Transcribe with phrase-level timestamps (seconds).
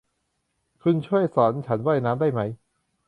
[0.83, 2.49] คุณช่วยสอนฉันว่ายน้ำได้มั้ย